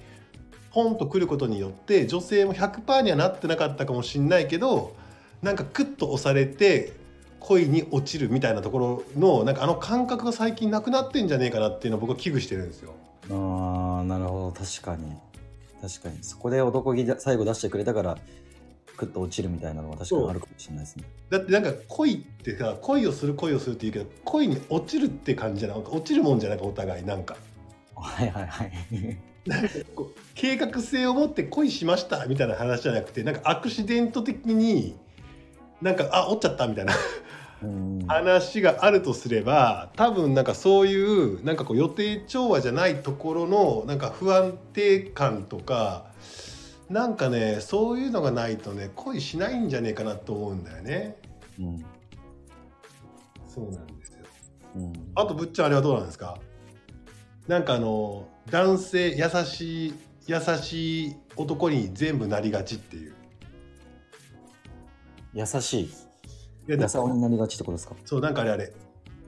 [0.72, 4.94] ポンと来ることによって女性も100%にはなってなかったかもしんないけど
[5.42, 6.92] なんかクッと押されて
[7.40, 12.94] 恋に落ちるみたいなところのなんかあの感覚が最近なくなってんじゃねえかなっていうのを僕は危惧してるんですよ。
[13.30, 14.64] あーなるほど。
[14.64, 15.12] 確かに。
[15.80, 16.18] 確かに。
[16.22, 18.18] そこで男気で最後出してくれたから
[18.96, 21.04] クッと落ちるみたいなのは確かにあるかもしれないですね。
[21.30, 25.78] だってなんか恋ってさ恋をする恋をするって言うけど恋に落ちるって感じじゃない？
[25.78, 27.04] 落ちるもんじゃないかお互い。
[27.04, 27.36] なんか。
[27.94, 28.72] はいはいはい
[30.34, 34.96] 計画性を持って恋しましたみたいな話じゃなくてなんかアクシデント的に
[35.82, 36.94] なんかあ折っちゃったみたいな
[37.62, 37.98] うん。
[38.06, 46.06] 話があるとすれば多分なんかそういうなんかこう予定調和じゃないところのなんか不安定感とか
[46.88, 51.16] なんかねそういうのがないとね恋しないんじゃねえかなと思うんだよね。
[51.58, 51.84] うん。
[53.46, 54.18] そうなんですよ。
[54.76, 54.92] うん。
[55.16, 56.38] あとぶっちゃんあれはどうなんですか？
[57.48, 59.94] なんかあの男性優しい
[60.26, 63.14] 優しい男に全部なりがちっていう。
[65.34, 65.90] 優しい
[66.66, 67.94] 優さになりがちってことですか？
[68.04, 68.72] そうなんかあれあれ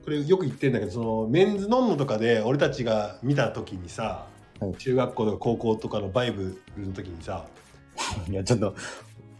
[0.03, 4.03] これよく言ってんだけどそのメンズノンノとかで俺たちが見た時にさ、
[4.59, 7.47] はい中学校とか高校とかのバイブルの時にさ
[8.29, 8.75] いや、ちょっと、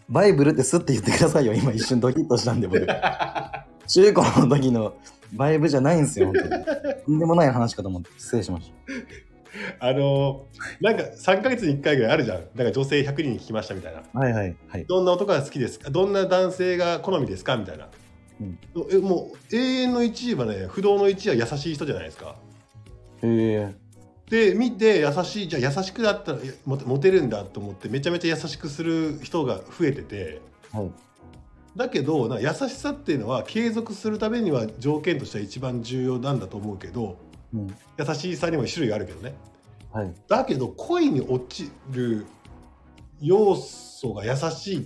[0.10, 1.54] バイブルってスッて言ってくださいよ。
[1.54, 2.86] 今一瞬ドキッとしたんで、僕。
[3.88, 4.96] 中高の時の
[5.34, 6.50] バイブじゃないんですよ、本当に。
[7.06, 8.72] とんでもない話かと思って、失礼しまし
[9.80, 10.46] あの
[10.80, 14.18] なんか3ヶ月に1回ぐらいあるじゃんだから女性100人に聞きましたみたいなた。
[14.20, 14.86] はいはいはい。
[14.86, 15.90] どんな男が好きですか？
[15.90, 17.58] どんな男性が好みですか？
[17.58, 17.90] みたいな、
[18.40, 18.58] うん
[18.92, 22.38] えもう永遠の1位はね不動の1位は優しい人じゃないですか
[23.24, 23.76] へえ。
[24.30, 30.40] で見て優しいじゃあ優しくだったらモテるんだと思ってめちゃめちゃ優しくする人が増えてて
[30.72, 30.92] はい。
[31.76, 37.18] だけどな優しさっていうのは継続するためには条件としては一番重要なんだと思うけど
[37.54, 37.76] うん。
[37.98, 39.34] 優しさにも種類があるけどね
[39.92, 40.14] はい。
[40.28, 42.26] だけど恋に落ちる
[43.22, 44.84] 要素が優しいっ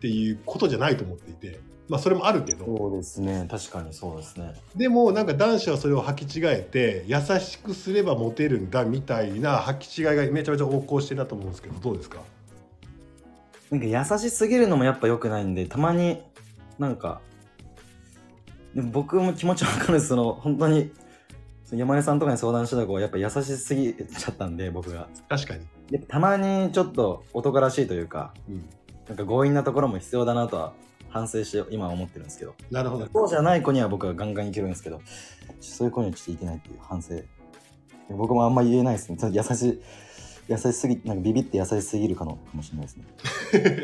[0.00, 3.48] ていうことじゃないと思っていてまあそれもあるけどそうですね。
[3.50, 4.54] 確かにそうですね。
[4.76, 12.18] でもなんか男子はそれを履き違えて優しくすればモテるんだみたいな履き違いがめちゃめちゃ横行してるなと思うんですけどどうですか？
[13.70, 16.22] なんか優しすぎるのもやっぱ良くないんで、たまに
[16.78, 17.20] なんか、
[18.74, 20.92] でも僕も気持ちわかるその、本当に、
[21.72, 25.08] 山根さんとかに相談してた子はやっぱ優しすぎちゃったんで、僕が。
[25.28, 25.54] 確か
[25.90, 28.68] に、たまにちょっと男らしいというか、うん、
[29.08, 30.72] なんか強引なところも必要だなとは
[31.10, 35.00] 反省して今は思ってるんですけど、なるほどそうじゃない子には僕はガンガンいけるんですけど、
[35.60, 37.14] そういう子にはちょっといけないっていう反省。
[38.10, 39.18] 僕もあんま言えないですね。
[39.18, 39.82] ちょっと優しい、
[40.48, 43.04] 優しすぎ、なんかビビって優しすぎるかのかもしれないですね。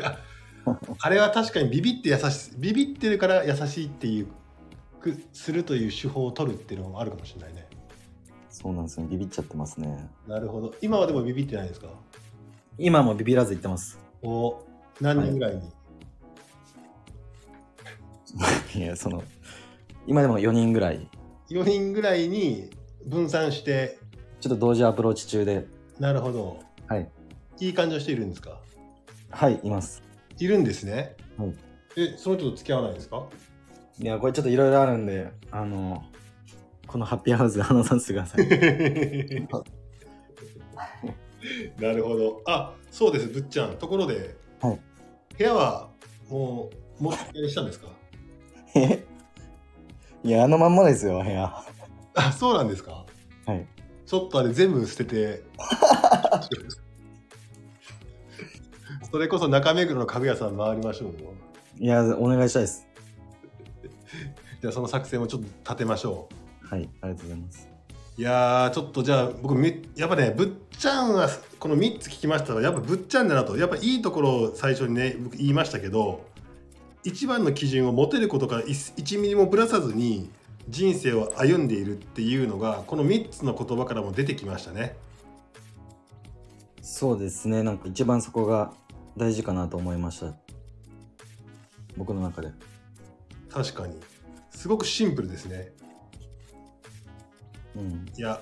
[0.99, 4.27] あれは確かにビビって優しビビってるから優しいっていう
[5.01, 7.67] くするという手法を取るっていうのもあるかもしれないね
[8.49, 9.05] そうなんですよ。
[9.07, 10.09] ビビっちゃってますね。
[10.27, 11.89] なるほど今はでもビビってないですか？
[12.77, 13.99] 今もビビらず言ってます。
[14.23, 14.63] お
[15.01, 15.61] 何人ぐらいに、
[18.81, 19.23] いや、その、
[20.07, 21.07] 今でも4人ぐらい、
[21.49, 22.69] 4人ぐらいに
[23.05, 23.99] 分散して
[24.39, 25.67] ちょっと同時アプローチ中で、
[25.99, 27.09] なるほどはい。
[27.59, 28.59] いい感じをしているんですか？
[29.31, 30.01] はい、います。
[30.39, 31.53] いるんですね、はい
[31.97, 33.23] えその人と付き合わないんですか？
[33.99, 36.03] いや、これちょっといろいろあるんで、あの、
[36.87, 38.45] このハッピーハウスで話させてください。
[41.81, 42.41] なるほど。
[42.45, 43.27] あそうです。
[43.27, 43.77] ぶっちゃん。
[43.77, 44.79] ところで、はい。
[45.37, 45.89] 部屋は
[46.29, 46.69] も
[46.99, 47.87] うもうしたんですか？
[48.75, 49.05] え？
[50.23, 51.53] いや、あのまんまですよ、部屋。
[52.15, 53.05] あそうなんですか？
[53.45, 53.65] はい。
[54.05, 55.43] ちょっとあれ全部捨てて
[59.11, 61.33] それこそ中目黒の家具屋さん回りましょうよ。
[61.77, 62.87] いや、お願いしたいです。
[64.61, 66.27] じゃあその作戦をちょっと立てましょ
[66.61, 67.69] はい、ありがとうございます。
[68.17, 73.57] ういやーちょっとじゃあ僕めやっぱねぶっちゃんはこの3つ聞きましたがやっぱぶっちゃんだなと。
[73.57, 76.25] やっぱいいところを最初にね僕言いましたけど
[77.03, 80.29] 一番の基準をモテることから 1, ミリもぶらさずに
[80.69, 84.95] 人生を歩んでいるっていうのがこの3つの言葉からも出てきましたね。
[86.81, 88.71] そうですね、なんか一番そこが
[89.17, 90.33] 大事かなと思いました。
[91.97, 92.49] 僕の中で。
[93.49, 93.95] 確かに
[94.49, 95.71] すごくシンプルですね
[97.75, 98.05] うん。
[98.17, 98.41] いや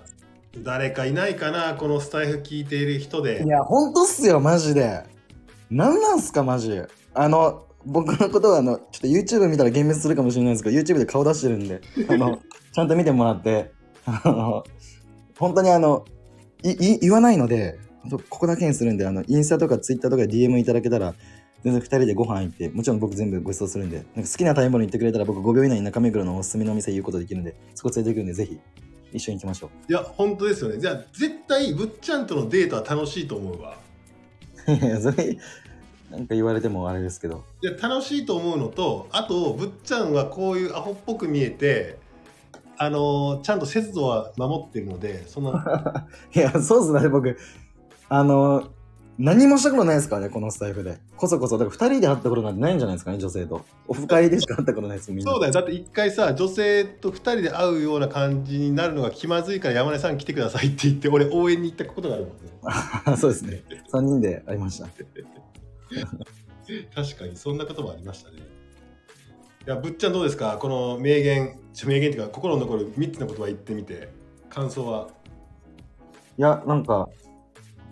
[0.63, 5.03] 誰かいないかなこのスタイフ聞いている人でいや、ほんとっすよ、マジで。
[5.71, 6.79] なんなんすか、マジ。
[7.15, 12.39] あの、僕のことは、あの、ちょっと YouTube 見たら幻滅するかもしれないですけど、YouTube で顔出してるんで、あの、
[12.71, 13.71] ちゃんと見てもらって、
[14.05, 14.63] あの、
[15.37, 16.05] 本当にあの、
[16.61, 17.79] い、い、言わないので、
[18.11, 21.13] ここだけにするんで、あの、インスタとか Twitter とかで DM いただけたら、
[21.63, 28.59] 全然2人でご飯行って、もちろん僕全部ご馳走するんで、なんか好きな食べ物言ってくれたら僕5秒以内に中目黒のおすすめのお店言うことできるんで、そこ連れて行くんで、ぜひ、
[29.13, 29.91] 一緒に行きましょう。
[29.91, 33.77] いや本当ですよねじゃあ絶対ぶっちゃんとのデートは楽しいと思うわ
[34.67, 35.37] いや、 それ、
[36.09, 37.43] なんか言われてもあれですけど。
[37.61, 41.97] いや楽しいと思うのとあとぶっちゃんはこういうアホっぽく見えて
[42.77, 45.53] あのーちゃんと節度は守ってるのでその
[46.35, 47.37] いや、そうっすね、僕。
[48.15, 48.69] あの、
[49.17, 50.99] 何もしたことないですからね、このスタイフで。
[51.17, 53.65] こそこそ、だから2人で会ったことなんてないんじゃないですかね、女性と。
[53.87, 55.31] オフ会でしか会ったことないです、みんな。
[55.31, 62.33] そうだよだって一回さ女性と2人で会うような感じになるのが気まずいから山根さん来てくださいって言って俺応援に行ったことがあるもん
[63.13, 63.63] ね そうですね。
[63.91, 64.85] 3人で会いました。
[66.95, 68.37] 確かにそんなこともありましたね
[69.65, 70.57] いやぶっちゃんどうですか？
[70.59, 71.57] この名言
[71.87, 74.09] 名言っていうか心に残る3つの言葉言ってみて
[74.49, 75.07] 感想は？
[76.37, 77.09] いや、なんか、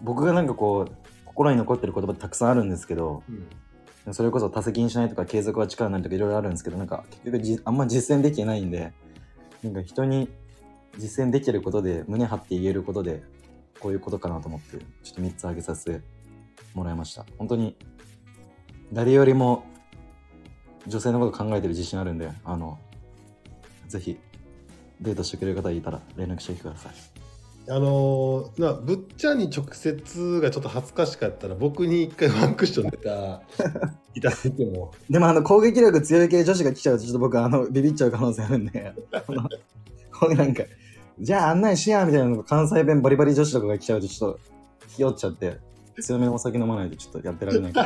[0.01, 0.91] 僕がなんかこう、
[1.25, 3.47] 心に残ってる言葉たくさんあるんですけど、うん
[4.11, 8.93] それこそ多責にしないとか継続は力になるとかいろいろあるんですけど、なんか結局じあんま実践できてないんで、
[9.61, 10.27] なんか人に
[10.97, 13.21] 実践できることで胸張って言えることで、
[13.79, 16.01] こういうことかなと思って、ちょっと3つ挙げさせて
[16.73, 17.25] もらいました。
[17.37, 17.75] 本当に、
[18.91, 19.65] 誰よりも
[20.87, 22.79] 女性のこと考えてる自信あるんで、あの、
[23.87, 24.17] ぜひ、
[24.99, 27.10] デートしてくれる方いたら連絡してください。
[27.67, 33.41] あのーなぶっちゃんに直接がちょっと恥ずかしかったら僕に一回ワンクッションネタ
[34.15, 34.91] いただいても。
[35.09, 38.93] でもあの攻撃力強い系女子が来ちゃうとちょっと僕あのビビっちゃう可能性あるんで。
[40.11, 40.63] こうなんか
[41.19, 44.39] じゃあ案内しやみたいなのが関西弁バリバリ女子とかが来ちゃうとちょっと
[44.87, 45.59] ひよっちゃって
[46.01, 47.71] 強めのお酒飲まないとちょっとやってられない。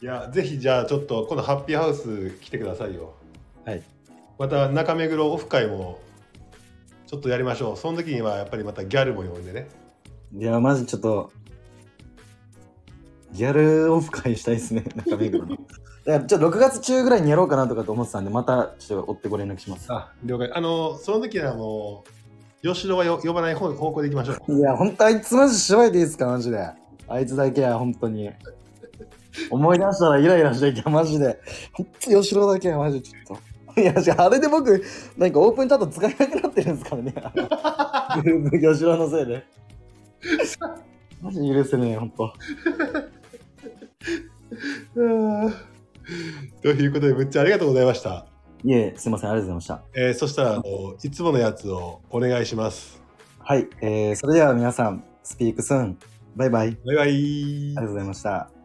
[0.00, 3.14] いやぜひじゃあちょっと今度ハッピーハウス来てくださいよ。
[3.64, 3.82] はい。
[4.38, 6.00] また中目黒オフ会も
[7.12, 9.68] ちょっとやりましょうその時にはやっぱりまたギャルも呼んでね
[10.34, 11.30] いやマジちょっと
[13.32, 15.58] ギャルオフ会したいですね 中目黒のい
[16.06, 26.70] やちょっと6月中ぐらいにやろうかなとかと思ってたんでまたちょっと追ってご連絡しますあ了解あのその時はもう吉野はよ呼ばない方方向でいきましょういや、ほんとあいつマジしばいていいですか、マジで。
[27.08, 28.30] あいつだけは本当に。
[29.50, 31.40] 思い出したらイライラしていた、マジで。
[31.72, 33.51] ほんと吉野だけはマジちょっと。
[33.76, 34.82] いや、じゃああれで僕、
[35.16, 37.14] なんかオープンチャット使えなくなってるんですからね。
[38.60, 39.44] 吉野のせいで。
[41.20, 42.32] マジ許せねえ、ほんと。
[44.94, 45.08] う
[45.48, 45.54] ん
[46.62, 48.26] ということでぶっちゃんありがとうございました、
[48.64, 49.84] いえ、すいません、ありがとうございました。
[49.94, 50.62] えーそしたらあの
[51.02, 53.02] いつものやつをお願いします
[53.38, 55.98] はい、えー、それでは皆さん、スピークスーン。
[56.36, 56.78] バイバイ。
[56.84, 58.61] バイバイありがとうございました。